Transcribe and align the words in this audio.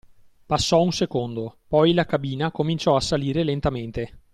Passò 0.47 0.81
un 0.81 0.91
secondo, 0.91 1.59
poi 1.67 1.93
la 1.93 2.07
cabina 2.07 2.49
cominciò 2.49 2.95
a 2.95 3.01
salire 3.01 3.43
lentamente. 3.43 4.23